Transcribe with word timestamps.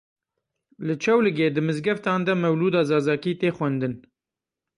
Li 0.85 0.93
Çewligê 1.03 1.47
di 1.55 1.61
mizgeftan 1.67 2.21
de 2.27 2.33
mewlûda 2.43 2.81
Zazakî 2.91 3.33
tê 3.39 3.49
xwendin. 3.55 3.93